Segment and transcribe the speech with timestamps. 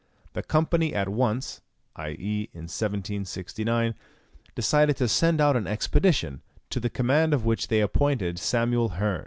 [0.33, 1.61] The company at once,
[1.95, 2.49] i.e.
[2.53, 3.93] in 1769,
[4.55, 9.19] decided to send out an expedition, to the command of which they appointed Samuel Hearn.